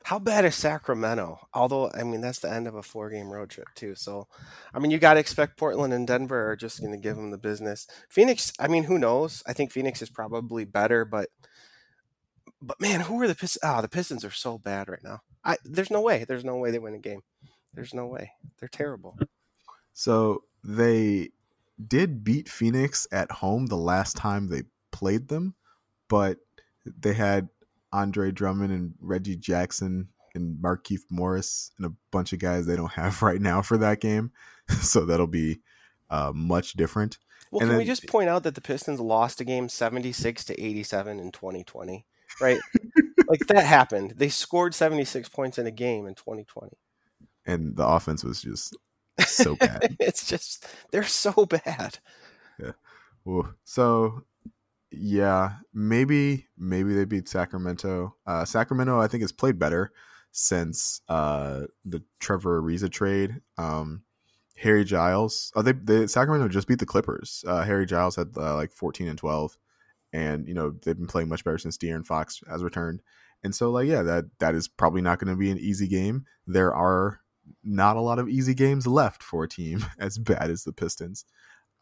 [0.06, 1.48] How bad is Sacramento?
[1.52, 3.96] Although, I mean, that's the end of a four game road trip, too.
[3.96, 4.28] So,
[4.72, 7.32] I mean, you got to expect Portland and Denver are just going to give them
[7.32, 7.88] the business.
[8.08, 9.42] Phoenix, I mean, who knows?
[9.48, 11.30] I think Phoenix is probably better, but,
[12.62, 13.64] but man, who are the Pistons?
[13.64, 15.22] Oh, ah, the Pistons are so bad right now.
[15.44, 16.24] I, there's no way.
[16.24, 17.22] There's no way they win a game.
[17.74, 18.30] There's no way.
[18.60, 19.18] They're terrible.
[19.92, 21.30] So, they
[21.84, 25.56] did beat Phoenix at home the last time they played them,
[26.06, 26.38] but
[26.84, 27.48] they had
[27.92, 32.92] Andre Drummond and Reggie Jackson and Markieff Morris and a bunch of guys they don't
[32.92, 34.32] have right now for that game.
[34.80, 35.60] so that'll be
[36.10, 37.18] uh, much different.
[37.50, 40.44] Well, and can then, we just point out that the Pistons lost a game 76
[40.44, 42.04] to 87 in 2020,
[42.40, 42.58] right?
[43.28, 44.14] like that happened.
[44.16, 46.76] They scored 76 points in a game in 2020.
[47.46, 48.76] And the offense was just
[49.24, 49.96] so bad.
[50.00, 51.98] it's just they're so bad.
[52.60, 52.72] Yeah.
[53.24, 54.24] Well, so
[54.90, 58.16] yeah, maybe maybe they beat Sacramento.
[58.26, 59.92] Uh, Sacramento, I think, has played better
[60.32, 63.40] since uh, the Trevor Ariza trade.
[63.58, 64.02] Um,
[64.58, 67.44] Harry Giles, oh, they, they Sacramento just beat the Clippers.
[67.46, 69.56] Uh, Harry Giles had uh, like fourteen and twelve,
[70.12, 73.02] and you know they've been playing much better since De'Aaron Fox has returned.
[73.42, 76.24] And so, like, yeah, that that is probably not going to be an easy game.
[76.46, 77.20] There are
[77.62, 81.24] not a lot of easy games left for a team as bad as the Pistons.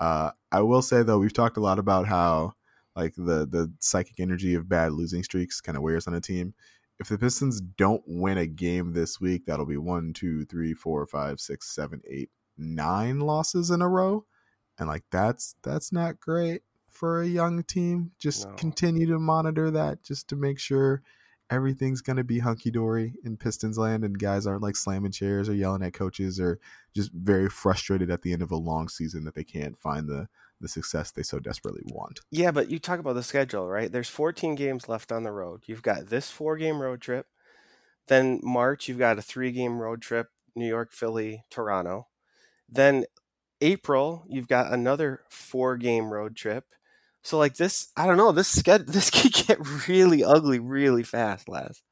[0.00, 2.54] Uh, I will say though, we've talked a lot about how
[2.96, 6.54] like the the psychic energy of bad losing streaks kind of wears on a team.
[7.00, 11.06] If the Pistons don't win a game this week, that'll be one, two, three, four,
[11.06, 14.24] five, six, seven, eight, nine losses in a row,
[14.78, 18.12] and like that's that's not great for a young team.
[18.18, 18.54] Just no.
[18.54, 21.02] continue to monitor that, just to make sure
[21.50, 25.48] everything's going to be hunky dory in Pistons land and guys aren't like slamming chairs
[25.48, 26.58] or yelling at coaches or
[26.94, 30.26] just very frustrated at the end of a long season that they can't find the
[30.60, 32.20] the success they so desperately want.
[32.30, 33.90] Yeah, but you talk about the schedule, right?
[33.90, 35.62] There's 14 games left on the road.
[35.66, 37.26] You've got this four game road trip.
[38.08, 42.08] Then March, you've got a three game road trip New York, Philly, Toronto.
[42.68, 43.04] Then
[43.60, 46.64] April, you've got another four game road trip.
[47.22, 48.32] So like this, I don't know.
[48.32, 51.82] This schedule, this could get really ugly really fast, Laz.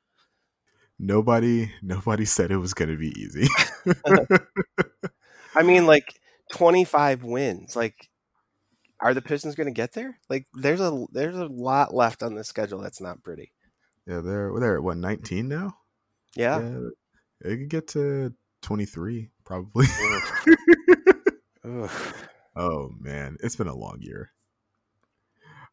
[0.99, 3.49] Nobody, nobody said it was going to be easy.
[5.55, 6.21] I mean, like
[6.53, 7.75] twenty five wins.
[7.75, 8.09] Like
[9.03, 10.18] are the Pistons going to get there?
[10.30, 13.53] Like, there's a there's a lot left on the schedule that's not pretty.
[14.07, 15.76] Yeah, they're they're at what 19 now.
[16.34, 16.78] Yeah, yeah
[17.42, 18.32] they could get to
[18.62, 19.86] 23 probably.
[22.57, 24.30] oh man, it's been a long year.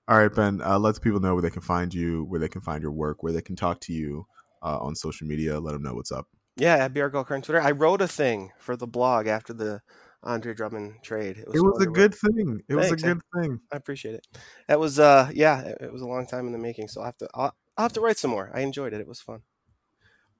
[0.07, 0.61] All right, Ben.
[0.61, 3.21] Uh, let people know where they can find you, where they can find your work,
[3.21, 4.25] where they can talk to you
[4.63, 5.59] uh, on social media.
[5.59, 6.27] Let them know what's up.
[6.57, 7.61] Yeah, at BR on Twitter.
[7.61, 9.81] I wrote a thing for the blog after the
[10.23, 11.37] Andre Drummond trade.
[11.37, 12.61] It was, it was a good thing.
[12.67, 13.59] It Thanks, was a good thing.
[13.71, 14.27] I appreciate it.
[14.67, 16.89] That was uh yeah, it, it, was a long time in the making.
[16.89, 18.51] So I have to I'll, I'll have to write some more.
[18.53, 18.99] I enjoyed it.
[18.99, 19.41] It was fun.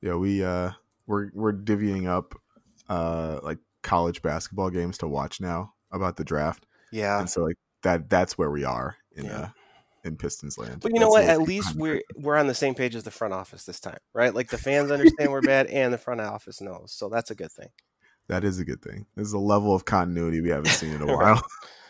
[0.02, 0.72] Yeah, we uh
[1.08, 2.36] we're we're divvying up
[2.90, 6.66] uh like college basketball games to watch now about the draft.
[6.92, 7.20] Yeah.
[7.20, 9.40] And so like that that's where we are in yeah.
[9.40, 9.48] uh
[10.04, 10.82] in Pistons land.
[10.82, 11.24] But you know what?
[11.24, 14.34] At least we're we're on the same page as the front office this time, right?
[14.34, 16.92] Like the fans understand we're bad and the front office knows.
[16.92, 17.70] So that's a good thing.
[18.30, 19.06] That is a good thing.
[19.16, 21.42] There's a level of continuity we haven't seen in a while.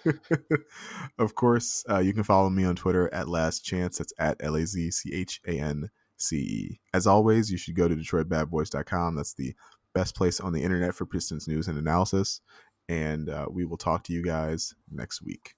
[1.20, 3.98] of course, uh, you can follow me on Twitter at Laz Chance.
[3.98, 6.82] That's at L A Z C H A N C E.
[6.94, 9.16] As always, you should go to DetroitBadBoys.com.
[9.16, 9.54] That's the
[9.94, 12.42] best place on the internet for Pistons news and analysis.
[12.88, 15.56] And uh, we will talk to you guys next week.